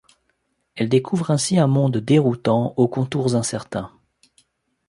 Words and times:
Elle 0.73 0.89
découvre 0.89 1.29
ainsi 1.29 1.59
un 1.59 1.67
monde 1.67 1.97
déroutant, 1.97 2.73
aux 2.75 2.87
contours 2.87 3.35
incertains. 3.35 3.91